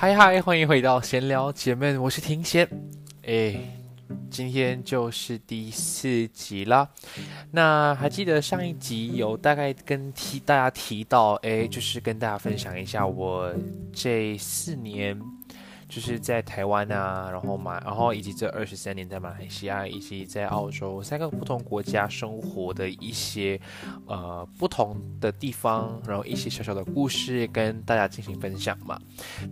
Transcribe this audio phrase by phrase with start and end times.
[0.00, 2.66] 嗨嗨，欢迎回到闲聊姐妹，我是庭贤。
[3.26, 3.60] 哎，
[4.30, 6.88] 今天就是第四集啦。
[7.50, 13.54] 那还记得上一集有大概跟提大家提到，哎，就是跟大家分享一下我
[13.92, 15.20] 这四年。
[15.90, 23.60] 就是在台湾啊，然后马，然后以及这二十三年在马来西亚以及在澳洲三个不同国家生活的一些
[24.06, 28.96] 呃不同的地方，然后一些小小的故事跟大家进行分享嘛。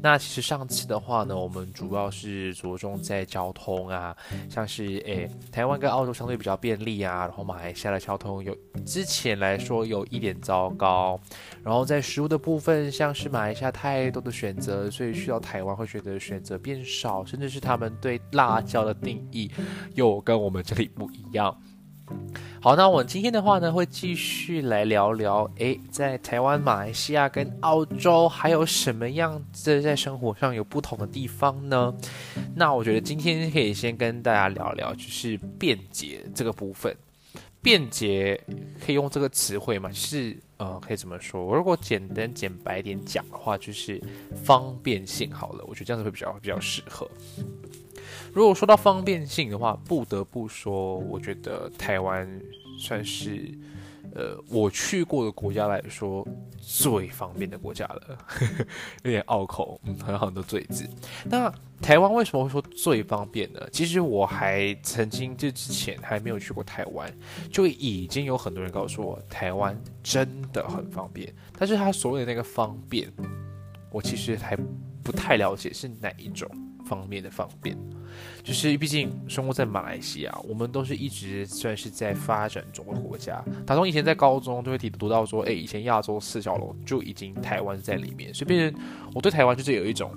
[0.00, 4.16] 那其实上次的话呢，我们主要是着重在交通啊，
[4.48, 8.56] 像是诶台湾跟澳洲相对比较便利啊，然后马来西亚的交通有
[8.86, 11.18] 之前来说有一点糟糕，
[11.64, 16.16] 然后在食物的部分，像是马来西亚太多的选择，所以去到台湾会觉得。
[16.28, 19.50] 选择变少，甚至是他们对辣椒的定义
[19.94, 21.56] 又跟我们这里不一样。
[22.60, 31.94] 好，那我今天的话呢，会继续来聊聊，诶，在台湾、马来西亚跟澳洲还有什么样子在生活上有不同的地方呢？
[32.54, 36.94] 那我觉得今天可以先跟大家聊聊，就是便捷这个部分。
[37.60, 38.40] 便捷
[38.84, 39.90] 可以用这个词汇吗？
[39.92, 41.44] 是呃，可以怎么说？
[41.44, 44.00] 我如果简单简白点讲的话，就是
[44.44, 45.64] 方便性好了。
[45.66, 47.08] 我觉得这样子会比较比较适合。
[48.32, 52.28] 如果说到方便性的话，不得不说，我觉得台湾
[52.78, 53.50] 算是。
[54.14, 56.26] 呃，我去过的国家来说，
[56.60, 58.18] 最方便的国家了，
[59.04, 60.88] 有点拗口，嗯，很很多最字。
[61.24, 63.60] 那台湾为什么会说最方便呢？
[63.70, 67.12] 其实我还曾经这之前还没有去过台湾，
[67.52, 71.32] 就已经有很多人告诉我，台湾真的很方便。
[71.56, 73.12] 但是他所谓的那个方便，
[73.90, 74.56] 我其实还
[75.02, 76.50] 不太了解是哪一种。
[76.88, 77.76] 方面的方便，
[78.42, 83.44] 就是毕竟生活在马来西亚，我们都是一直算是在发展中的国家。
[83.66, 88.80] 他从以前在高中就会读到说，哎，以前亚洲四小龙就已经台湾在里面，所以变成
[89.14, 90.10] 我对台湾就是有一种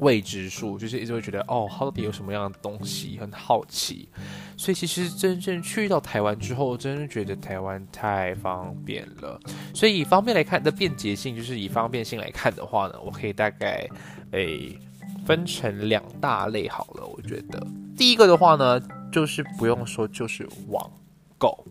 [0.00, 4.08] 未知数，就是一直会觉得哦，到底有什么样的东西，很好奇。
[4.56, 9.40] 所以其实真正去到台湾之后，真的觉得台湾太方便了。
[9.74, 13.88] 所以以方便来看的便捷性，就是以方便性来看的话呢，我可以大概
[14.32, 14.78] 诶。
[15.24, 18.80] 分成两大类好了，我觉得第一个的话呢，
[19.10, 20.90] 就是不用说，就是网
[21.38, 21.64] 购。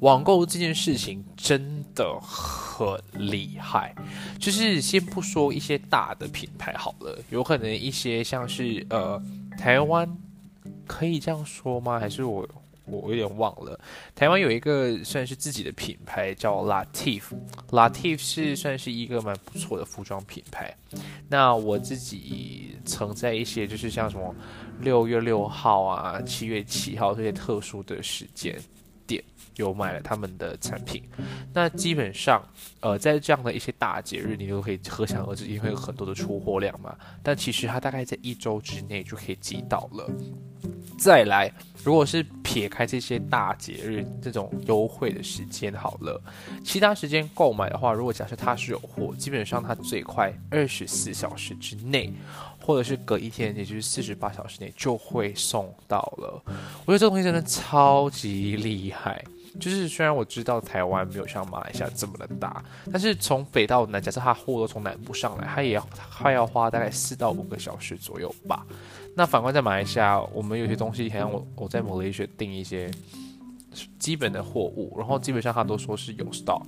[0.00, 3.92] 网购这件事情真的很厉害，
[4.38, 9.20] 就是先不说一些大的品牌好了，有可能一些像是呃
[9.58, 10.08] 台湾，
[10.86, 11.98] 可以这样说吗？
[11.98, 12.48] 还是我？
[12.90, 13.78] 我有点忘了，
[14.14, 20.74] 台湾有一个算是自己的品牌叫 Latif，Latif 是算是一个蛮不错的服装品牌。
[21.28, 24.34] 那我自己曾在一些就是像什么
[24.80, 28.62] 六月六号啊、七月七号这些特殊的时间点，
[29.58, 31.02] 有买了他们的产品。
[31.52, 32.42] 那基本上，
[32.80, 36.96] 呃，在这样的一些大节日，你都可以可想而知，因为有很多的出货量嘛。
[37.22, 40.10] 但其实它大概在一周之内就可以寄到了。
[40.98, 41.52] 再来。
[41.84, 46.20] 如果是撇开这些大节日这种优惠的时间好了，
[46.62, 52.12] 其他时间购买的话，如果假设它是有货，基本上它最快二十四小时之内，
[52.60, 56.42] 或者是隔一天，也就是四十八小时内就会送到了。
[56.84, 59.24] 我觉得这东西真的超级厉害。
[59.60, 62.62] 就是虽然我知道台湾没有像马来西亚这么的大，
[62.92, 68.66] 但是从北到南，假设他货都从南部上来，他也要他要花大概四到五个小时左右吧。
[69.14, 72.90] 那反观在马来西亚，我们有些东西，好像我我在某雷学订一些
[73.98, 76.66] 基本的货物，然后基本上他都说是有 stock。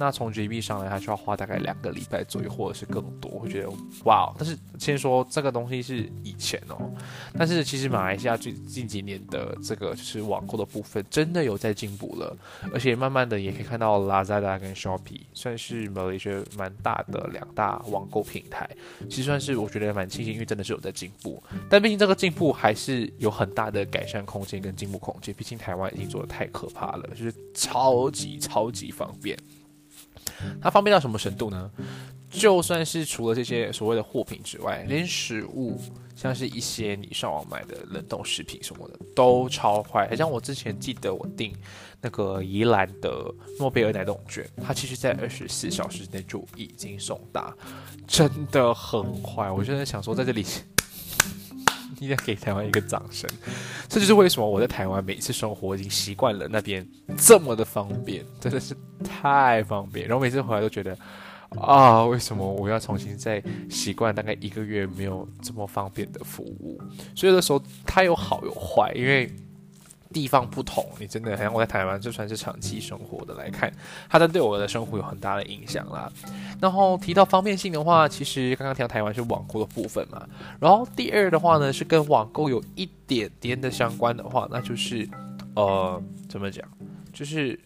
[0.00, 3.30] 那从 GB 上来，它需要花大概两个礼拜左右，或者是更多。
[3.32, 3.68] 我觉得
[4.04, 6.90] 哇，但是先说这个东西是以前哦，
[7.36, 12.34] 但是其实马来西亚最近几年的这个就是网购的部分，真的有在进步了，
[12.72, 18.66] 而且慢慢的也可以看到 Lazada 跟 Shopee 算是马来西亚蛮大的两大网购平台，
[19.10, 21.42] 其实算是我觉得蛮庆幸，因为真的是有在进步。
[21.68, 29.36] 但毕竟这个进步还是有很大的改善空间跟进步空间，毕竟台湾已经做的太可怕了，就是超级超级方便。
[30.60, 31.70] 它方便到什么程度呢？
[32.28, 35.80] 就算是除了这些所谓的货品之外，连食物，
[36.14, 40.08] 像是一些你上网买的冷冻食品什么的，都超快。
[40.14, 41.52] 像我之前记得我订
[42.00, 47.52] 那个宜兰的诺贝尔奶冻卷，它其实在二十四小时内就已经送达，
[48.06, 49.50] 真的很快。
[49.50, 50.46] 我就在想说，在这里。
[52.00, 53.28] 一定要给台湾一个掌声，
[53.86, 56.84] 这就是为什么我在台湾每一次生活已经习惯了那边
[57.16, 58.74] 这么的方便，真的是
[59.04, 60.08] 太方便。
[60.08, 60.96] 然后每次回来都觉得
[61.60, 66.80] 啊，为什么我要重新再习惯大概一个月没有这么方便的服务？
[67.14, 69.30] 所以有的时候它有好有坏，因为。
[70.12, 73.72] 地方不同，你真的好像我在台湾，就算是长期生活的来看，
[74.08, 76.10] 它都对我的生活有很大的影响啦。
[76.60, 80.26] 然后提到方便性的话，其实刚刚提到台湾是网购的部分嘛。
[80.60, 85.08] 然后第二的话呢，是跟网购有一点点的相关的话，那就是
[85.54, 86.66] 呃，怎么讲？
[87.12, 87.58] 就是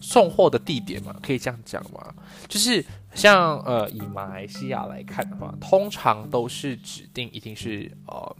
[0.00, 2.14] 送货的地点嘛，可以这样讲吗？
[2.48, 2.84] 就是
[3.14, 8.36] 像呃，以马来西亚来看的话，通常都是指定一定是呃，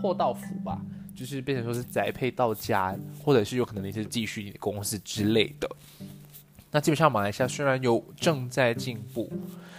[0.00, 0.80] 货到府吧。
[1.22, 5.70] 就是变成说是宅配到家，或者是有可能你是继续你的公司之类的。
[6.72, 9.30] 那基本上马来西亚虽然有正在进步，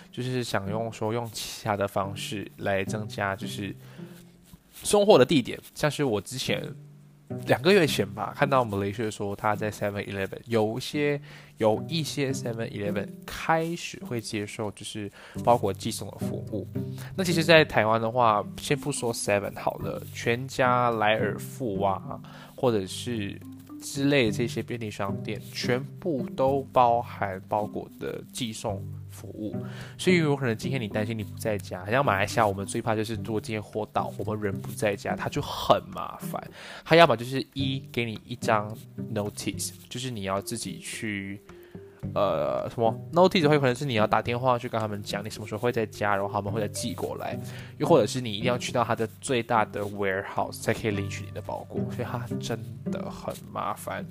[0.10, 3.75] 就是想用说用其他的方式来增加，就是
[4.72, 6.74] 送货的地点，像是我之前。
[7.46, 11.20] 两个月前吧，看到 Malaysia 说他在 Seven Eleven 有些
[11.58, 15.12] 有一些 Seven Eleven 开始会接受就是
[15.44, 16.68] 包裹寄送的服务。
[17.16, 22.20] 那其实，在台湾的话，先不说 Seven 好了，全家、莱尔富啊，
[22.56, 23.40] 或者是。
[23.82, 28.82] 之类这些便利商店全部都包含包裹的寄送
[29.13, 29.56] 服务，
[29.98, 36.44] 所以有可能今天你担心你不在家，像马来西亚，我们最怕就是如果今天货到，我们人不在家，它就很麻烦。
[36.83, 38.75] 它要么就是一给你一张
[39.13, 41.42] notice，就是你要自己去。
[42.13, 47.39] 呃，什么 notice 会可能是你要打电话去跟他们讲你什么时候会在家，然后他们会再寄过来，
[47.77, 52.60] 又或者是你一定要去到他的最大的 warehouse 才可以领取你的包裹，所以它真
[52.92, 54.06] 的很麻烦。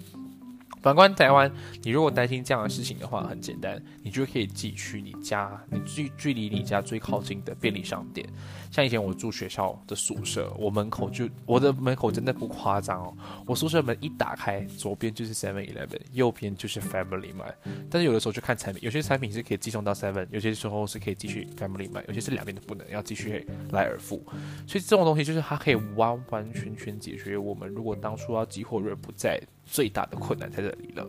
[0.83, 1.51] 反观台湾，
[1.83, 8.29] 你如果担心这样的事情的话，很简单，你就可以寄去你家，你距距离你家最靠近的便利商店。
[8.69, 13.15] 像以前我住学校的宿舍，我门口就我的门口真的不夸张哦，
[13.47, 17.55] 我宿舍门一打开，左边就是 Seven Eleven，右边就是 Family Mart。
[17.89, 24.25] 但是有的时候就看产品，有些产品是可以寄送到 Seven，有些时候是可以继续 Family Mart，有些是两边都不能，要继续来尔付。
[24.67, 29.41] 所以这种东西就是它可以完完全全解决我们如果当初要寄货人不在。
[29.65, 31.07] 最大的困难在这里了，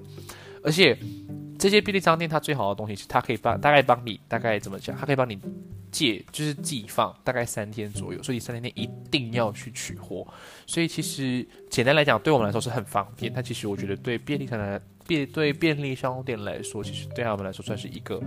[0.63, 0.97] 而且
[1.59, 5.39] 这些便利商店它最好的东西是它可以帮大概帮你大概怎么讲，它可以帮你
[5.91, 10.27] 借就是寄放大概三天左右，所以三天内一定要去取货。
[10.65, 13.31] 所以其实简单来讲，对我们来说是很方便。
[13.33, 18.19] 但其实我觉得对便利商店便对便利商店来说，其实对他们来说算是一个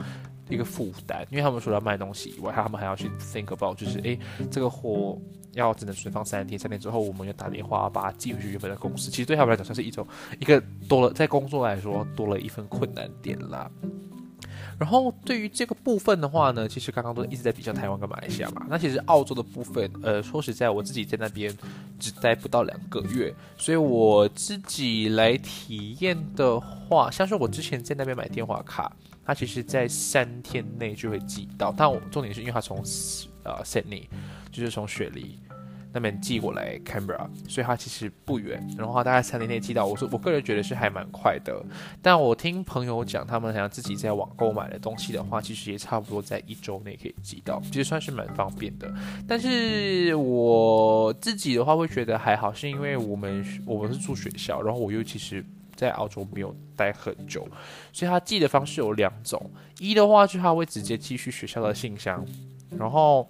[0.48, 4.18] 一个负担，因为他们除了卖东西以外，他们还要去 think about 就是诶，
[4.50, 5.18] 这个货。
[5.52, 9.10] 要只能存放三天，三天之后我们要打电话把它寄回去原本的公司。
[9.10, 10.06] 其实对他们来讲算是一种
[10.38, 13.70] 一个多了，在工作来说多了一份困难点啦。
[14.78, 18.66] 然后对于这个部分的话呢，其实刚刚都一直在比较台湾跟马来西亚嘛。
[18.68, 21.50] 那其实澳洲的部分，呃，说实在，我自己在那边
[21.98, 28.94] 只待不到两个月，所以我自己来体验的话，像是我之前在那边买电话卡，
[29.26, 31.74] 它其实在三天内就会寄到。
[31.76, 32.78] 但我重点是因为它从
[33.42, 34.04] 呃 Sydney
[34.52, 35.38] 就是从雪梨。
[35.92, 39.86] 那边寄过来 Canberra，所以它其实不远，然后大概三天内寄到。
[39.86, 41.58] 我说我个人觉得是还蛮快的，
[42.02, 48.92] 但我听朋友讲，他们想自己在网购买的东西的话，其实也差不多在一周内可以寄到，其实算是蛮方便的。
[49.26, 55.42] 但是我自己的话会觉得还好，是因为我们我们是住学校，然后我又其实
[55.76, 57.46] 在澳洲没有待很久，
[57.92, 62.24] 所以他寄的方式有两种，一的话就他会直接寄去学校的信箱，
[62.70, 63.28] 然后。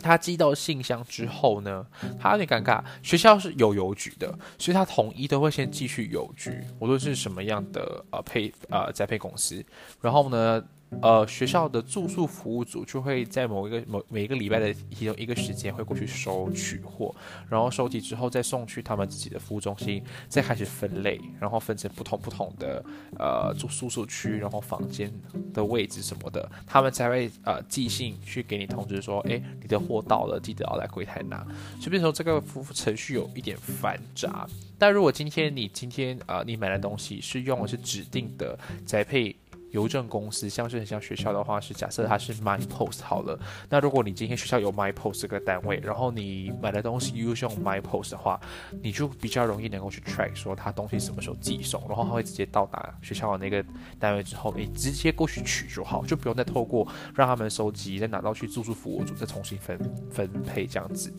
[0.00, 1.84] 他寄到信箱之后呢，
[2.16, 2.80] 他有点尴尬。
[3.02, 9.60] 学校是有邮局的，所以他统一都会先寄去邮局，无论是什么样的呃配呃栽培公司，
[10.00, 10.64] 然后呢。
[11.00, 17.12] 呃，学校的住宿服务组就会在某一个某每一个礼拜的其中一个时间会过去收取货，
[17.48, 22.84] 然后收集之后再送去他们自己的服务中心，再开始分类，然后分成不同不同的
[23.18, 25.12] 呃住宿宿区，然后房间
[25.52, 31.44] 的位置什么的，他们才会呃寄信去给你通知说，哎，你的货到了，记得要来柜台拿。
[31.80, 34.46] 所以，说这个服务程序有一点繁杂，
[34.78, 38.56] 但如果今天你今天呃你买的东西是用的是指定的
[38.86, 39.34] 宅配。
[39.72, 43.38] 邮政公司像是很像学校的话，是假设它是 My Post 好了。
[43.68, 48.40] 那如果你今天学校有 My Post 这个单位，然后你买的东西又是用 My Post 的话，
[48.82, 53.64] 你就比较容易能够去 track 说它东西什么时候寄送，然后它会直接到达学校的那个
[53.98, 59.78] 单位之后，你直接过去取就好，就不用再透过让他们收集，再拿到去住宿服务组再重新分
[60.10, 61.12] 分配这样子。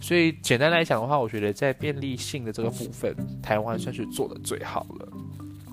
[0.00, 5.08] 所以简单来讲的话，我觉得在便利性的这个部分，台湾算是做的最好了。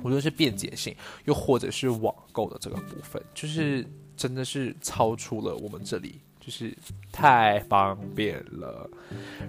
[0.03, 3.85] 无论是便捷性，又或者是网购的这个部分，就是
[4.15, 6.75] 真的是超出了我们这里，就是
[7.11, 8.89] 太方便了。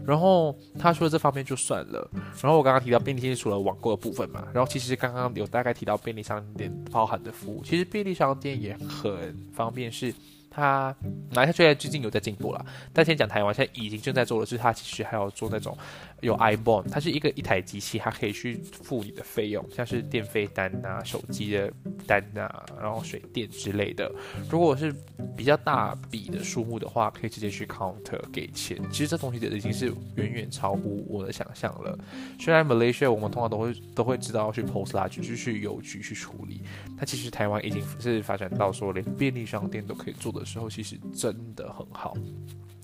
[0.07, 2.11] 然后他说这方面就算了。
[2.43, 10.15] 然后我刚刚提到便利店除了网购的部分嘛，然后其实刚刚有大概提到便利商店包含的服务，其实便利商店也很方便，是。
[10.51, 10.93] 它，
[11.31, 15.77] 那它虽然最近有在进步了，但先讲台湾，现在已经正在做的是，它其实还要做那种
[16.21, 21.73] 有 iBond，它是一个一台机器，它可以去付你的费用，像是电费单呐、手机的
[22.07, 24.13] 单呐，然后水电之类的。
[24.51, 24.93] 如果是
[25.37, 28.77] 比较大笔的数目的话，可以直接去 counter 给钱。
[28.91, 31.97] 其实这东西已经是远远超乎我的想象了。
[32.41, 36.63] 虽然 Malaysia 我们通常都会都会知道要去 post large，就是去邮局去处理，
[36.97, 40.45] 但其实台湾已经是发展到说连便利商店都可以做的。
[40.49, 42.17] 时候其实真的很好。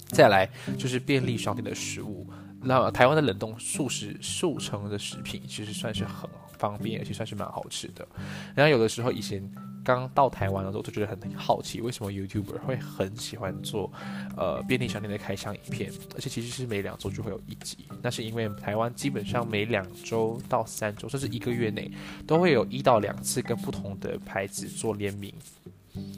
[0.08, 2.28] 再来就是便利商店的食物，
[2.64, 6.28] 那台湾的冷冻速食速成的食品其实算是很
[6.58, 8.06] 方便，而且算是蛮好吃的。
[8.54, 9.42] 然后有的时候以前
[9.84, 13.92] 刚到台湾的时候，就觉得很好奇，为什么 YouTuber 会很喜欢做
[14.36, 17.86] 呃便利商店的开箱影片，而且其实是每两周就会有一集。
[18.00, 21.90] 那是因为台湾基本上每两周到三周，甚至一个月内
[22.26, 25.34] 都会有一到两次跟不同的牌子做联名。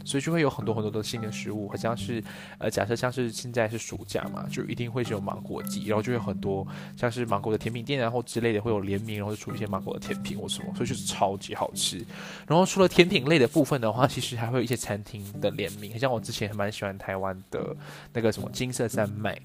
[0.05, 2.23] 所以就会有很多很多的新的食物，好像是，
[2.59, 6.67] 呃，假设像是现在是暑假嘛，就一定会是有芒果季，然后就会很多
[6.97, 12.05] 像是芒果的甜品店，然后之类的会有联名，然后就出一些芒果的甜品或什么，所以就是超级好吃。
[12.47, 17.77] 然后除了甜品类的部分的话，其实还会有一些餐厅的联名，像我之前还蛮喜欢台湾的
[18.13, 19.39] 那个什么金色山脉，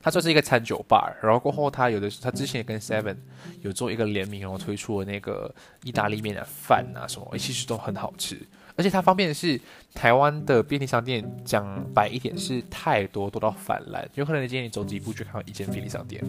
[0.00, 3.16] 它算是一个餐酒吧，然后过后它有的它之前跟 Seven
[3.62, 5.52] 有做一个联名，然后推出了那个
[5.82, 8.38] 意大利面的饭啊什么，其实都很好吃。
[8.76, 9.58] 而且它方便的是，
[9.94, 16.22] 台湾的便利商店讲白一点是太多多到泛滥，有可能你今天你走几步就看到一间便利商店，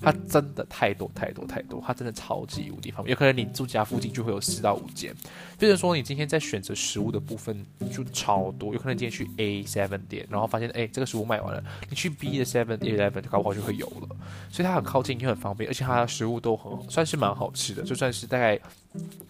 [0.00, 3.12] 它真的太多太多太多，它真的超级无敌方便。
[3.12, 5.14] 有可能你住家附近就会有四到五间，
[5.56, 14.16] 就是说你今天在选择食物的部分就超多，有可能今天去 A Seven 店，然后发现哎这个食物卖完了，你去 B 的 Seven Eleven 搞不好就会有了，
[14.50, 18.58] 所以它很靠近又很方便，而且它的食物都很算是蛮好吃的，就算是大概。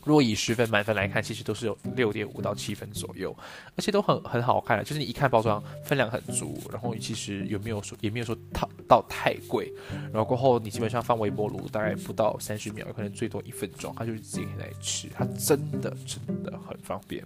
[0.04, 3.36] 如果以十分满分来看，其实都是有六点五到七分左右，
[3.76, 9.72] 而且都很很好看就是你一看包装分量很足，然后其实有没有说也没有说到到太贵，
[10.12, 17.24] 然后过后你基本上放微波炉大概不到三十秒，可能最多一分钟，它就是直接可以来吃，它真的真的很方便。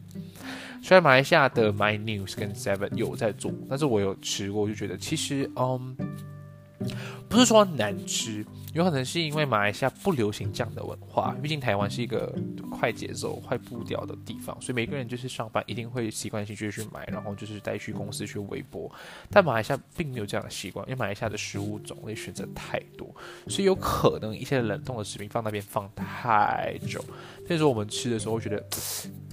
[0.82, 5.96] 虽然马来西亚的 My News 跟 Seven 有在做，但是我有吃过，我就觉得其实嗯。
[7.28, 11.34] 不是说难吃，有可能是因为马来西亚不流行这样的文化。
[11.42, 12.32] 毕竟台湾是一个
[12.70, 18.90] 快节奏、快步调的地方，所以每个人就是上班一定会习惯性去去买，然后就是带去公司去微波。
[19.30, 23.08] 但马来西亚并没有这样的习惯，因为马来西亚的食物种类选择太多，
[23.48, 27.02] 所以有可能一些冷冻的食品放那边放太久，
[27.48, 28.62] 那时候我们吃的时候会觉得。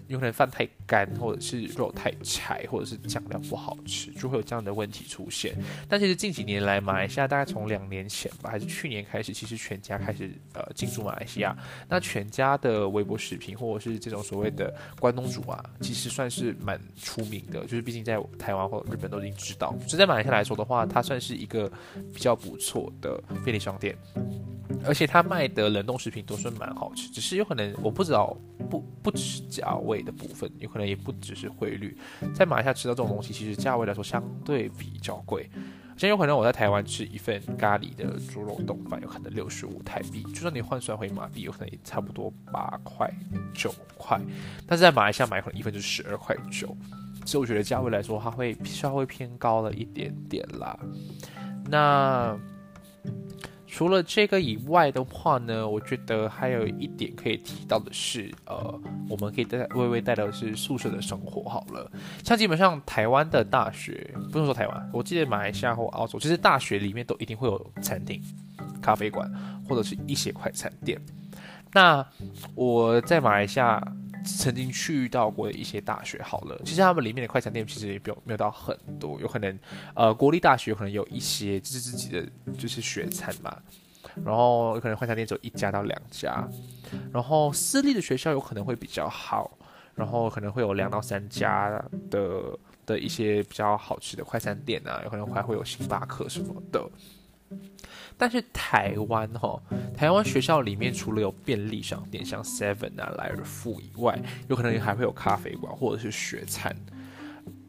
[0.07, 5.55] 有可能饭太干，或者是肉太柴，或者是酱料不好吃，就会有这样的问题出现。
[5.87, 11.55] 但其实近几年来，马来西亚大概从两年前吧，还是去年开始，其实全家开始呃进驻马来西亚。
[11.87, 17.61] 那全家的微博视频，或者是这种所谓的关东煮啊，其实算是蛮出名的。
[17.61, 21.71] 就是毕竟在台湾或日本都已经知道，所以在马来西亚来说的话，它算是一个
[22.13, 23.97] 比较不错的便利商店。
[24.85, 28.35] 而且他卖的冷冻食品都是蛮好吃，只是有可能我不知道
[28.69, 31.97] 不不只是价位的部分，有可能也不只是汇率。
[32.33, 35.49] 在马来西亚吃到这种东西，其实价位来说相对比较贵。
[35.95, 43.07] 像有可能我在台湾吃一份咖喱的猪肉冻饭，有可能六十五台币，就算你换算回马币，有可能也差不多八块
[43.53, 44.19] 九块。
[44.67, 46.75] 但是在马来西亚买可能一份就是十二块九。
[47.25, 50.77] 所以我觉得价位来说，它会稍微偏高了一点点啦。
[51.69, 52.37] 那
[53.73, 61.91] 除了这个以外的话呢，我觉得还有一点可以提到的是，呃，我们可以带微微带到的是宿舍的生活好了。
[62.23, 68.21] 像基本上台湾的大学，不用说台湾，我记得马来西亚或澳洲，其实大学里面都一定会有餐厅、
[68.79, 69.27] 咖啡馆
[69.67, 71.01] 或者是一些快餐店。
[71.73, 72.05] 那
[72.55, 73.81] 我在马来西亚。
[74.25, 79.59] 曾经去到过的一些大学，好了，其实他们里面的快餐店其实也没有没有到很多，有可能，
[79.93, 82.25] 呃，国立大学可能有一些就是自己的
[82.57, 83.53] 就是学餐嘛，
[84.23, 86.47] 然后有可能快餐店只有一家到两家，
[87.11, 89.57] 然后私立的学校有可能会比较好，
[89.93, 96.81] 然后可能会有两到三家的的一些比较好吃的快餐店啊，有可能还会有星巴克什么的。
[98.23, 99.61] 但是台湾哈，
[99.93, 106.73] 台湾学校里面除了有便利商店，像 Seven 啊、莱尔富以外，有可能还会有咖啡馆或者是学餐。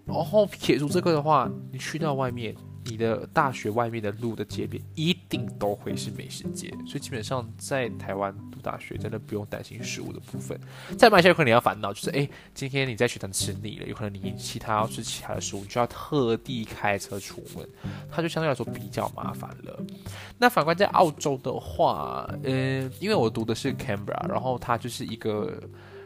[0.04, 2.54] 然后撇除这个的话，你去到外面。
[2.84, 10.58] 你的大学外面的路的街边一定都会是美食街，所以基本上在台湾读大学真的不用担心食物的部分。
[10.98, 17.68] 在马来西亚有可能你要烦恼，就是哎，今天你在学堂吃腻了，有可能你其他要吃其他的食物，你就要特地开车出门，
[18.10, 19.82] 它就相对来说比较麻烦了。
[20.38, 25.58] 那反观在澳洲的话，嗯，因为我读的是 Canberra，然后它就是一个。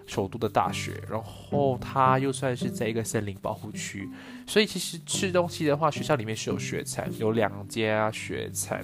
[0.09, 4.09] 首都的大学，然后它又算是在一个森林保护区，
[4.47, 8.83] 所以其实吃东西的话，学校里面是有学餐，有两家学餐，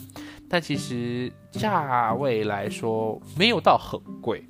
[0.49, 4.45] 但其实价位来说没有到很贵，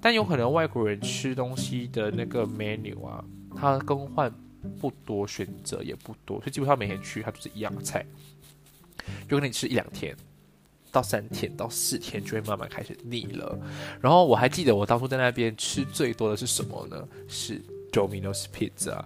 [0.00, 3.24] 但有可能外国人吃东西的那个 menu 啊，
[3.56, 4.30] 它更换
[4.80, 8.04] 不多，选择也不多，所以基本上每天去它都是一样菜，
[9.28, 10.14] 就跟你吃一两天。
[10.96, 13.58] 到三天到四天就会慢慢开始腻了，
[14.00, 17.06] 然后我还记得我当初在那边吃最多的是什么呢？
[17.28, 17.60] 是
[17.92, 19.04] Domino's Pizza，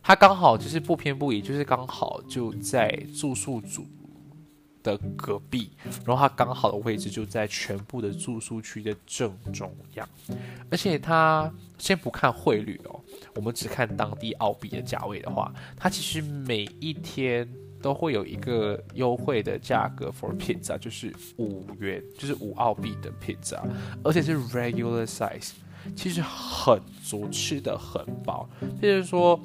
[0.00, 2.88] 它刚好就是不偏不倚，就是刚好就在
[3.18, 3.84] 住宿组
[4.84, 5.72] 的隔壁，
[6.06, 10.08] 然后它刚好的位置就在全部的住宿区的正中央，
[10.70, 13.00] 而且它先不看汇率哦，
[13.34, 17.52] 我们只看当地澳币的价位的话，它其实每一天。
[17.84, 23.60] 都会有一个优惠的价格 for pizza，就是五元，就是五澳币的 pizza，
[24.02, 25.50] 而且是 regular size，
[25.94, 28.48] 其实很足，吃的很饱。
[28.80, 29.38] 就是说。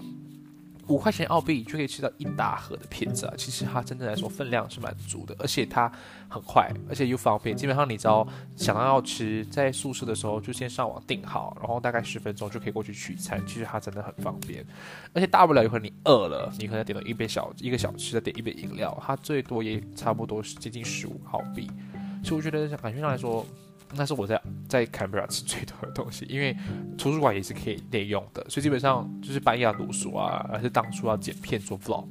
[0.90, 5.90] 五块钱澳币就可以吃到一大盒的披萨，其实它真正来说分量是蛮足的，而且它
[6.28, 7.56] 很快，而且又方便。
[7.56, 13.42] 基本上你只要想到要吃，在宿舍的时候就先上网订好，然后大概十分钟就可以过去取餐。
[13.46, 14.66] 其实它真的很方便，
[15.14, 21.70] 而且大不了有可能你饿了，你可能点了一杯小一个小吃，再点一杯饮料，它最多也差不多是接近十五澳币。
[22.24, 23.46] 所以我觉得感觉上来说。
[23.96, 26.56] 那是我在在 Canberra 吃最多的东西，因为
[26.96, 32.06] 图书馆也是可以内用的，所以基本上就是半夜要读书啊，还是当初要剪片做 vlog，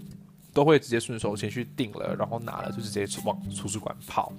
[0.53, 4.33] 都会直接顺手先去订了，然后拿了就直接往图书馆跑。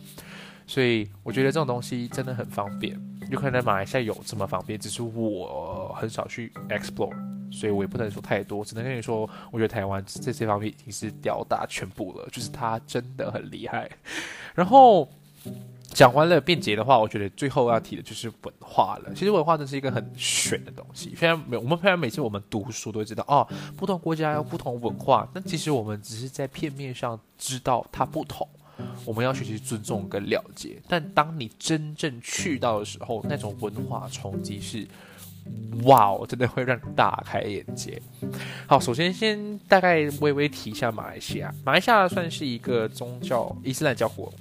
[0.68, 3.00] 所以我觉得这种东西真的很方便，
[3.32, 7.16] 有可能在马来西亚有这么方便，只是我很少去 explore，
[7.52, 13.90] 所以我也不能说太多，只能跟你说，我觉得台湾在这方面已经是吊打全部了，就是它真的很厉害。
[14.54, 15.08] 然后。
[15.92, 19.14] 讲完了便捷的话，我觉得最后要提的就是文化了。
[19.14, 21.14] 其实文化真是一个很玄的东西。
[21.16, 28.48] 虽然每我们虽然每次我们读书都会知道哦，不同国家有不同文化，但其实我们只是在片面上知道它不同。
[29.04, 30.82] 我们要学习尊重跟了解。
[30.88, 34.88] 但当你真正去到的时候，那种文化冲击是，
[35.84, 38.02] 哇哦，真的会让大开眼界。
[38.68, 41.54] 好，首先先大概微微提一下马来西亚。
[41.66, 44.32] 马来西亚算是一个宗教伊斯兰教国。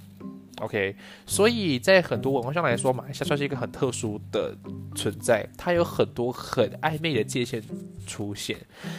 [0.61, 4.57] OK，所以在很多文化上来说，马来西亚算是一个很特殊的
[4.95, 7.63] 存在，它有很多很暧昧的界限
[8.07, 8.59] 出现。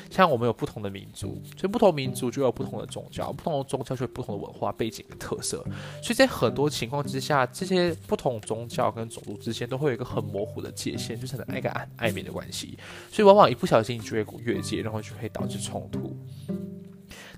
[0.09, 5.57] 像我们有不同的民族，所以不同民族就有不同的宗教，不同的宗教就有不同的文化背景的特色。
[6.01, 11.61] 所以在很多情况之下，这些不同宗教跟种族之间都会有一个很模糊的界限，就是很暧
[11.97, 12.77] 暧昧的关系。
[13.11, 16.15] 所以往往一不小心就会越界，然后就会导致冲突。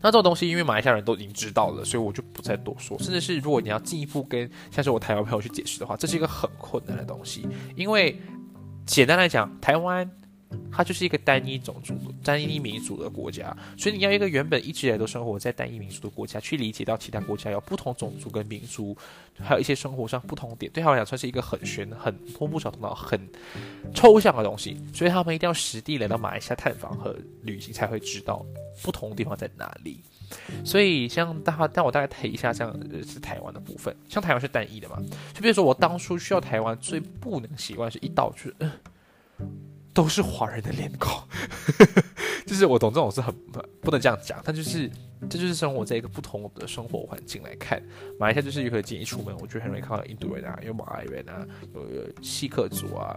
[0.02, 2.98] 那这种东西，因为马来西亚人都已经知道了，所以我就不再多说。
[3.00, 7.48] 甚至是如果你要进一步跟像是我台湾朋友去解释的话，这是一个很困难的东西。
[7.76, 8.20] 因为
[8.86, 10.10] 简单来讲，台湾
[10.72, 18.96] 它就是一个单一种族、单一民族的国家，所以你要一个原本一直以来都生活在单一民族的国家，去理解到其他国家有不同种族跟民族，
[19.40, 23.20] 还有一些生活上不同点，对他来讲算是一个很玄、很摸不着头脑、很
[23.94, 24.78] 抽象的东西。
[24.94, 28.46] 所以他们一定要实地来到马来西亚探访和旅行，才会知道。
[28.82, 30.00] 不同地方在哪里？
[30.66, 32.74] 所以像大，但我大概提一下，这样
[33.06, 33.96] 是台湾的部分。
[34.10, 34.98] 像台湾是单一的嘛？
[35.34, 38.56] 就比如说我当初去到台湾，最不能习惯是一到就是，
[39.94, 41.22] 都是华人的脸孔。
[42.46, 43.34] 就是我懂这种是很
[43.82, 44.90] 不能这样讲，但就是
[45.30, 47.82] 这就是生活在一个不同的生活环境来看，
[48.20, 53.16] 马来西亚就是一个建议出门，我觉得很容易看到印度人啊，有马来人啊，有锡克族啊。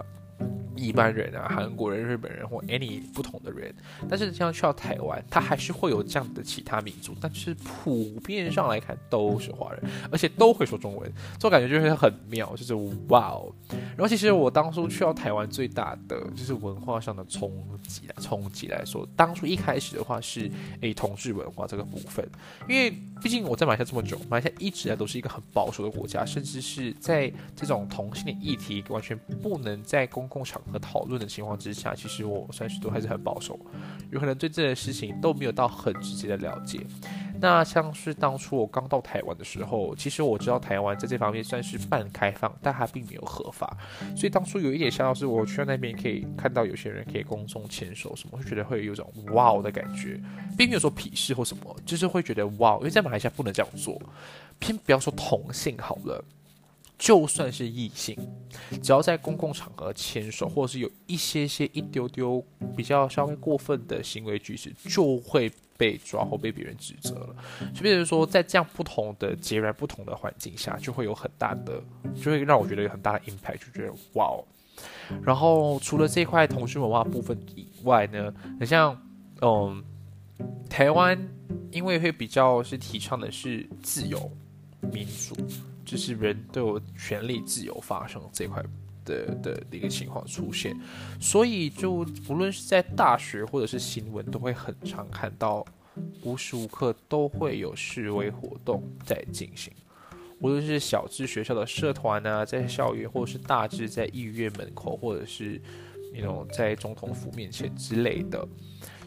[0.77, 3.73] 一般人啊，韩国人、日本人或 any 不同的人，
[4.09, 12.75] 但是像去到台湾，他还是会有这样的其他民族，但是普遍上来看都是华人，而且都会说中文，这种感觉就是很妙，就是
[13.09, 13.55] 哇哦。
[13.97, 17.51] 然后其实我当初去到台湾最大的就是文化上的冲
[17.87, 22.29] 击冲击来说，当初一开始的话是诶同志文化这个部分，
[22.69, 22.91] 因为
[23.23, 33.57] 毕竟我在马来西亚这么久，马来西亚一直来都是一个很保守的国家，甚至是在这种同性恋议题完全不能在公共场和讨论的情况之下，其实我算是都还是很保守，
[34.11, 36.81] 有可能对这件事情都没有到很直接的了解。
[37.41, 43.77] 那像是当初我刚到台湾的时候，其实我知道台湾在这方面算是半开放，但它并没有合法，
[44.17, 50.21] 所以当初有一点像是我去到那边可以看到有些人可以公众牵手什么，会觉得会有种哇的感觉，
[50.59, 54.01] 并没有说鄙视或什么，就是会觉得哇，因为在马来西亚不能这样做，
[54.59, 56.25] 偏不要说同性好了。
[57.05, 58.17] 就算是异性，
[58.83, 62.43] 只要在公共场合牵手，或者是有一些些一丢丢
[62.75, 67.37] 比较稍微过分的行为举止，就会被抓或被别人指责了。
[67.75, 71.79] 就比如说，在这样不同的截然不同的环境下，就会有很大的，
[72.15, 74.43] 就会让我觉得有很大的 impact，就觉得哇哦。
[75.23, 78.99] 然后除了这块同性文化部分以外呢，很像
[79.43, 79.85] 嗯，
[80.71, 81.23] 台湾
[81.71, 84.33] 因为会比较是提倡的是自由
[84.91, 85.37] 民主。
[85.95, 88.61] 就是人都有权利自由发生这块
[89.05, 90.77] 的的一个情况出现，
[91.21, 95.65] 所以就不论是在大学或者是新闻，都会很常看到
[96.25, 99.73] 无时无刻都会有示威活动在进行，
[100.41, 105.63] 无论是小至学校的社团啊，在校园，或者是大至在医院门口，或者是
[106.13, 108.45] 那种在总统府面前之类的，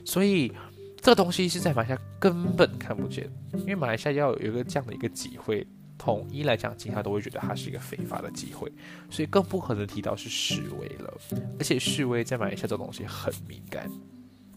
[0.06, 0.54] 所以
[1.02, 5.68] 这个东西是在马来西亚根本看不见，因为马来西亚要有一个这样的一个机会。
[5.98, 8.72] 统一来讲，其他都会觉得它是一个非法的机会，
[9.10, 11.14] 所以更不可能提到是示威了。
[11.60, 13.90] 而且示威在马来西亚这东西很敏感，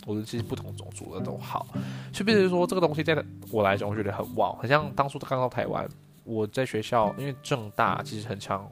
[0.06, 1.66] 无论是不同种族的都好。
[2.12, 5.88] 就比如说这个东西，在我来讲，我觉得很旺，很像当初刚到台湾，
[6.24, 8.70] 我在学校，因为正大其实很常，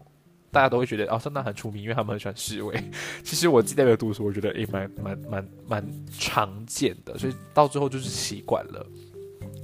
[0.51, 2.79] 大家都会觉得哦，正大很出名，因为他们很喜欢示威。
[3.25, 8.87] 其实我自己在那边读书，我觉得也蛮蛮蛮蛮常见的，所以到最后就是习惯了。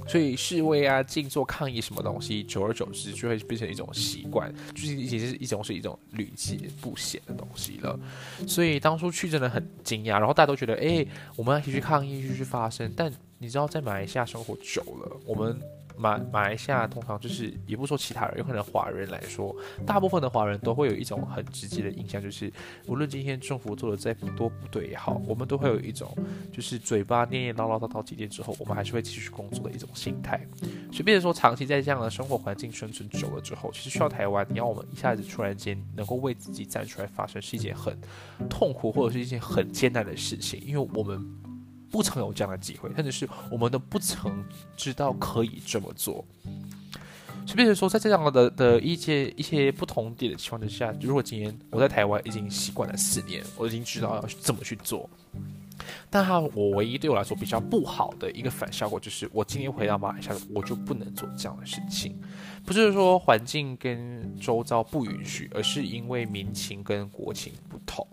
[0.07, 7.99] 所以示威啊、静坐抗议什么东西，久而久之就会变成一种习惯，就是已经是一种是一种屡见不鲜的东西了。
[8.47, 12.91] 所以当初去真的很惊讶，然后大家都觉得，哎，我们要一起去抗议，一起去发声。
[12.95, 15.59] 但你知道，在马来西亚生活久了，我们。
[15.97, 19.55] 马马来西亚通常就是，也不说其他人，有可能华人来说，
[19.85, 22.51] 大部分的华人都会有一种很直接的印象，就是
[22.87, 26.15] 无论今天政府做的再多不对也好，我们都会有一种
[26.51, 30.39] 就是嘴巴念念叨叨叨叨几天之后，我们还是会继续工作的一种心态。
[30.91, 37.97] 所以，变成说长期在这样的生活环境生存久了之后，其实需要台湾，你要我们一下子突然间能够为自己站出来发声，是一件很
[38.49, 41.44] 痛苦或者是一件很艰难的事情，因为我们。
[41.95, 44.43] 不曾有这样的机会，甚至是我们都不曾
[44.75, 46.25] 知道可以这么做。
[47.47, 55.09] 所以，比如说，在这样的的一些一些不同点的情况之下，如果今天我在台湾已经习惯了四年，我已经知道要怎么去做，
[56.09, 62.19] 但他我唯一对我来说比较不好的一个反效果，就是我今天回到马来西亚，我就不能做这样的事情。
[62.65, 68.05] 不是说环境跟周遭不允许，而是因为民情跟国情不同。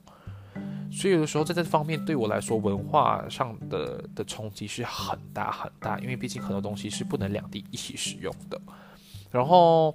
[0.90, 8.60] 所以有的时候在这方面对我来说，文化上的的冲击是很大很大，因为毕竟很多东西是不能两地一起使用的。
[9.30, 9.94] 然后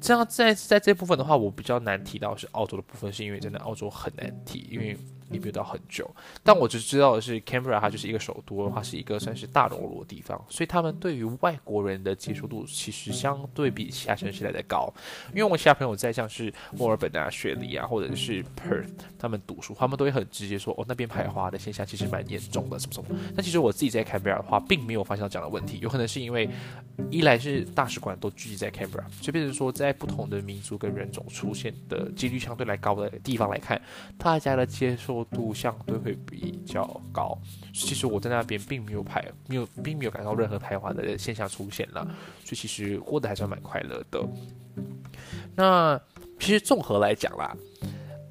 [0.00, 4.96] 这样在在这部分的话，我比较难提到是澳洲的部分，是因为真的澳洲很难提，因为。
[5.32, 6.08] 也没有到很久，
[6.42, 14.92] 但我只知道的是，Canberra 它就是一个首都，它是一个算是大熔炉的地方，所以他们对于外国人的接受度其实相对比其他城市来的高。
[15.30, 23.08] 因为我其他朋友在像是墨尔本啊、雪梨啊，或者是 Perth，他们读书，他们都会很直接说，哦，那边排华的现象其实蛮严重的，什么什么。
[23.34, 26.48] 但其实我自己在 Canberra 的话，并没有发现到这样的问题，有可能是因为
[27.10, 33.80] 一来是大使馆都聚集在 Canberra，所以变成说在不同的民族跟人种出现的几率相对来高的地方来看，
[34.18, 35.21] 大家的接受。
[35.24, 37.38] 度相对会比较高，
[37.72, 42.04] 其实我在那边并没有排，没有，并没有感到任何排华的现象出现了，
[42.44, 44.22] 所以其实过得还算蛮快乐的。
[45.54, 46.00] 那
[46.40, 47.56] 其实综合来讲啦。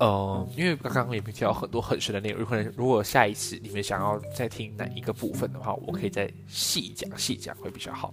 [0.01, 8.11] 呃，因为刚刚也没提到很多很深的内容，有可能如果下一次你们想要再听哪一个部分的话，我可以再细讲细讲会比较好。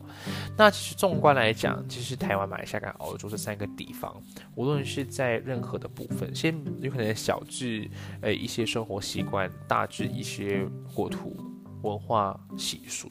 [0.54, 4.14] 那其实纵观来讲，其实台湾、马来西亚跟澳洲这三个地方，
[4.54, 11.34] 无论是在任何的部分，先有可能小至呃一些生活习惯，大至一些国土
[11.80, 13.10] 文化习俗。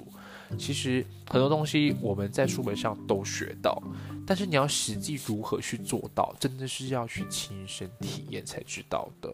[0.57, 3.81] 其实很多东西我们在书本上都学到，
[4.25, 9.33] 但是你要实际如何去做到，真的是要去亲身体验才知道的。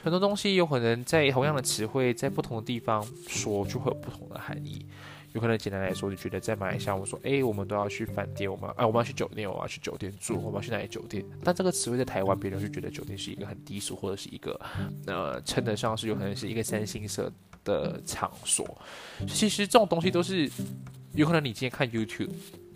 [0.00, 4.86] 很多东西有可能在同样的词汇，在不同的地方说，就会有不同的含义。
[5.32, 11.22] 有可能简单来说，就觉得在马来西亚，我说，哎，我们都要去饭店，我们，哎，我们要去酒店，我们要去酒店住，我们要去哪里酒店？
[11.44, 14.58] 但这个词汇在台湾，别人就觉得酒店是一个很低俗，或者是一个，
[15.06, 17.30] 呃，称得上是有可能是一个三星色
[17.64, 18.66] 的场所。
[19.28, 20.50] 其实这种东西都是
[21.12, 22.30] 有可能你今天看 YouTube。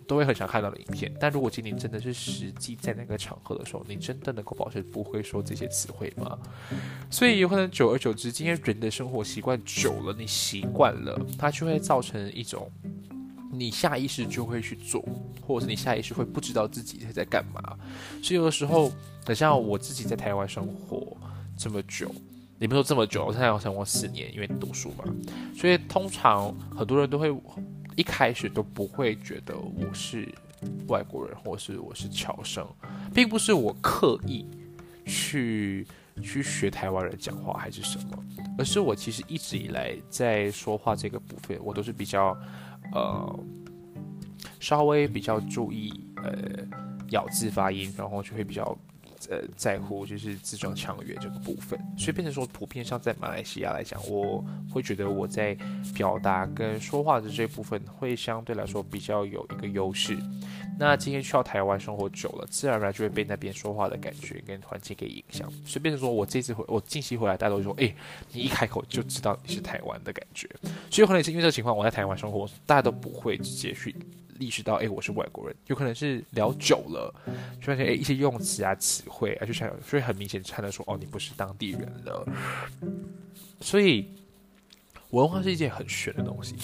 [0.05, 6.37] 都会很想看到的影片，但如果今天真的是实际在那个场合的时候，你真的能够保证不会说这些词汇吗？
[7.09, 12.69] 所以有可能久而久之，今天人的生活习惯久了，你习惯了，它就会造成一种
[13.49, 15.01] 你下意识就会去做，
[15.41, 17.79] 或者是你下意识会不知道自己在干嘛。
[18.21, 18.91] 所以有的时候，
[19.23, 21.15] 等像我自己在台湾生活
[21.57, 22.13] 这么久，
[22.63, 25.03] 你们说这么久，我现在要生活四年，因为读书嘛，
[25.53, 27.29] 所以通常很多人都会。
[27.95, 30.27] 一开始都不会觉得我是
[30.87, 32.65] 外国人，或是我是侨生，
[33.13, 34.47] 并不是我刻意
[35.05, 35.85] 去
[36.21, 38.17] 去学台湾人讲话还是什么，
[38.57, 42.35] 而是我其实一直以来在说话这个部分，我都是比较
[42.93, 43.39] 呃
[44.59, 46.33] 稍微比较注意呃
[47.09, 48.75] 咬字发音，然后就会比较。
[49.29, 55.57] 呃，在乎就是自装腔圆这个部分，所以变成说，普遍上在马来西亚来讲，我会觉得我在
[55.93, 60.17] 表达跟说话的这部分会相对来说比较有一个优势。
[60.79, 67.93] 那今天去到台湾生活久了，自然而然就会被那边说话的感觉跟环境给影响，所以变成说我这次回我近期回来，大家都说，哎，
[68.31, 70.49] 你一开口就知道你是台湾的感觉。
[70.89, 73.95] 所以可能也是因为这个情况，我在台湾生活，大家都不会直接去。
[74.39, 77.13] 意识到，哎，我是外国人，有可能是聊久了，
[77.59, 82.25] 就发现，哎，一些用词啊、词汇啊，就想，所以很明显看得出，哦，你不是当地人了。
[83.61, 84.09] 所以，
[85.11, 86.55] 文化是一件很玄的东西，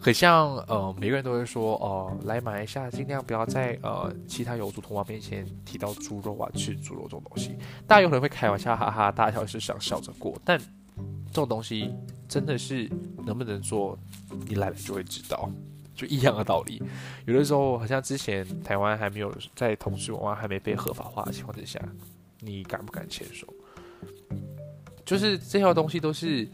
[0.00, 7.56] 很像，呃，每个人都会说，哦，来马来西亚尽量不要在呃其他有族同胞面前提到猪肉啊、吃猪肉这种东西。
[7.86, 11.92] 大家有可能会开玩笑，哈哈大笑，是想笑着过，但这种东西
[12.28, 12.90] 真的是
[13.24, 13.98] 能不能做，
[14.46, 15.50] 你来了就会知道。
[15.94, 16.82] 就一样的道理，
[17.26, 21.80] 有的时候好像之前台湾还没有在同志文化还没被合法化的情况之下，
[22.40, 23.46] 你敢不敢牵手？
[25.04, 26.48] 就是这些东西都是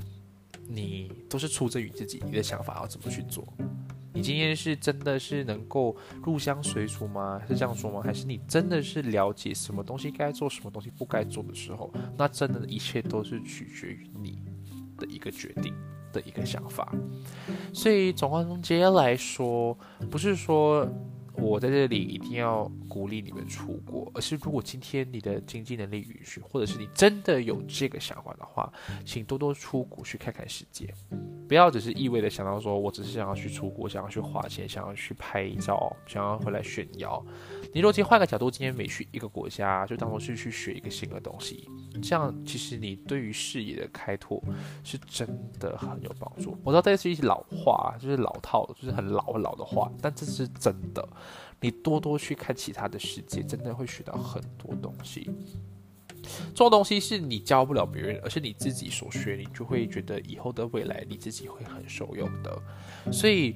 [0.68, 3.46] 你都是出自于自己你的想法要怎么去做。
[4.12, 7.40] 你今天是真的是能够入乡随俗吗？
[7.46, 8.02] 是这样说吗？
[8.04, 14.42] 还是你真的是了解什么东西该做，什么东西不该做的时候，那真的一切都是取决于你
[14.98, 15.72] 的一个决定。
[16.12, 16.92] 的一个想法，
[17.72, 19.76] 所以总结来说，
[20.10, 20.86] 不是说
[21.40, 28.72] 我在这里一定要鼓励你们出国，而是如果今天你的经济能力允许，或者是你真的有这个想法的话，
[29.04, 30.92] 请多多出国去看看世界，
[31.48, 37.24] 不要只是意味的想到说我只是想要去出国，想要去花钱，想要去拍照，想要回来炫耀。
[37.72, 41.68] 你若今天换个角度，今天每去一个国家，就当做是去学一个新的东西，
[42.02, 44.42] 这样其实你对于视野的开拓
[44.82, 45.26] 是真
[45.58, 46.56] 的很有帮助。
[46.64, 51.08] 我知道这是一些老话，就是老套，就是很老很老的话，但这是真的。
[51.60, 55.30] 你多多去看其他的世界，真的会学到很多东西。
[56.22, 62.62] 这种东西是你教不了别人，而是你自己所学，你就会觉得以后的未来你自己会很受用的。
[63.12, 63.54] 所以。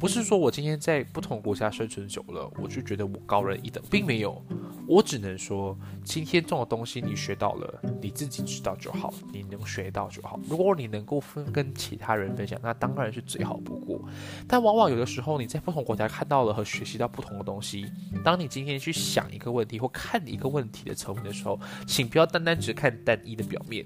[0.00, 4.42] 不是说我今天在不同国家生存久了，我就觉得我高人一等，并没有。
[4.88, 10.40] 我只能说，今天这种东西你学到了，你自己知道就好，你能学到就好。
[10.48, 14.00] 如果你能够分跟其他人分享，那当然是最好不过。
[14.48, 17.84] 但往往有的时候你在不同国家看到了和学习到不同的东西，
[18.24, 23.84] 当你今天去想一个问题或看一个问题的层面的时候，请不要单单只看单一的表面。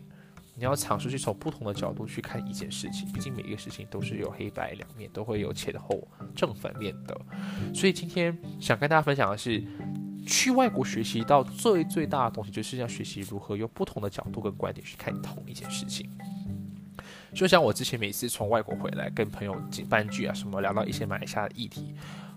[0.57, 7.21] 你要尝试去从不同的角度去看一件事情，毕竟每一个事情都是有黑白两面，都会有前后正反面的。
[7.75, 9.63] 所以今天想跟大家分享的是，
[10.27, 16.09] 去外国学习到最最大的东西，就是要学习如何用不同的角度跟观点去看同一件事情。
[17.35, 21.93] 就像我之前每次从外国回来，跟朋友班聚啊什么，聊到一些马来西亚的议题，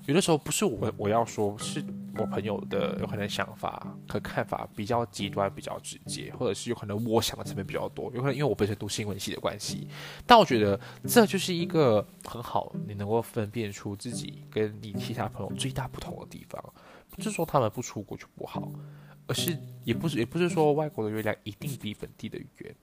[0.08, 1.86] 有的时候不是我我要说，是。
[2.20, 8.06] 我朋友的有可能想法和看法比较极端、比较直接，或者是有可能我想的层面比较多。
[8.06, 9.88] 有可能因为我本身读新闻系的关系，
[10.26, 16.60] 但我觉得这就是一个很好，你能够分辨出自己跟你其他朋友最大不同的地方。
[17.12, 18.68] 不是说他们不出国就不好，
[19.28, 22.76] 而是也不是也不是说外国的月亮一定比本地的圆，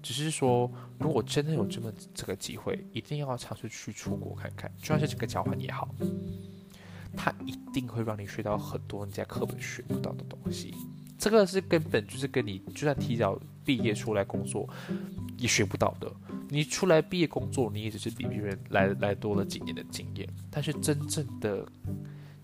[0.00, 5.86] 只是说如果真的有这么这个机会，一定要尝试去出国看看，就算是这个交换也好。
[7.16, 10.74] 它一定会让你学到很多你在课本学不到的东西，
[11.18, 14.68] 这个是根本就是跟你就算提早毕业出来工作
[15.36, 16.10] 也学不到的。
[16.48, 21.64] 你出来毕业工作，你也只是比别人来来多了几年的经验，但是真正的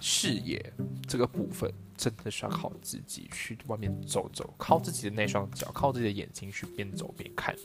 [0.00, 0.72] 视野
[1.08, 7.56] 这个部分，真的是要靠自己去外面走走，靠自己的那双脚，靠自己的眼睛去边走边看，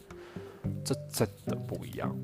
[0.83, 2.15] 这真的不一样。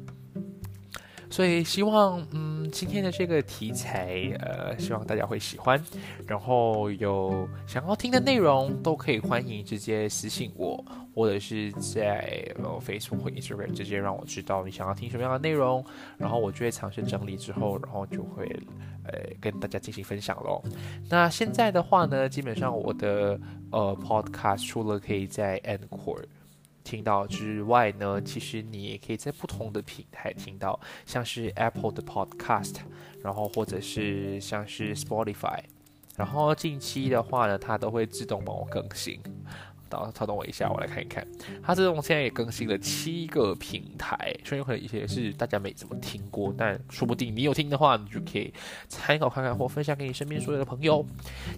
[1.29, 5.81] 所以希望，嗯，今天的这个题材，呃，希望大家会喜欢。
[6.25, 15.83] 然后有想要听的内容，都可以欢迎直接私信我，或者是在呃 Facebook 或 Instagram 直接让我知道你想要听什么样的内容，
[16.17, 18.45] 然后我就会尝试整理之后，然后就会
[19.05, 20.63] 呃跟大家进行分享喽。
[21.09, 23.39] 那现在的话呢，基本上我的
[23.71, 26.23] 呃 Podcast 除了可以在 Encore。
[26.87, 32.75] 听到之外呢，其实你也可以在不同的平台听到，像是 Apple 的 Podcast，
[33.21, 35.59] 然后或者是像是 Spotify，
[36.15, 39.19] 然后近期的话呢，它都会自动帮我更新。
[39.89, 41.27] 等稍等我一下，我来看一看，
[41.61, 48.53] 它自动现在也更新了七个平台，所以有可能一些是大家没怎么听过，但说不定你有听的话，你就可以
[48.87, 51.05] 参考看看或分享给你身边所有的朋友。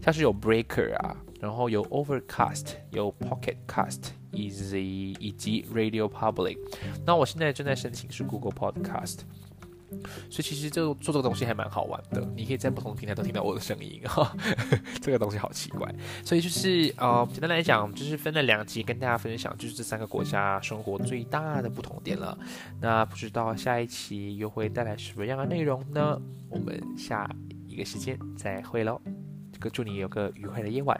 [0.03, 4.18] 像是有 Breaker 啊，然后有 Overcast，有 Pocket Cast。
[4.31, 6.57] Easy 以及 Radio Public，
[7.05, 9.19] 那我现在正在申请是 Google Podcast，
[10.29, 14.35] 所以其实就做这个东西还蛮好玩的，你可以在不同的平台都听到我的声音哈，
[15.01, 15.91] 这个东西好奇怪，
[16.23, 22.37] 所以就是呃，简单来讲，就是分了两集跟大家分享，就是这三个国家生活最大的不同点了。
[22.79, 26.21] 那不知道下一期又会带来什么样的内容呢？
[26.49, 27.29] 我们下
[27.67, 29.01] 一个时间再会喽，
[29.51, 30.99] 这个祝你有个愉快的夜晚，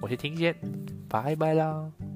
[0.00, 0.54] 我是听见，
[1.08, 2.09] 拜拜啦。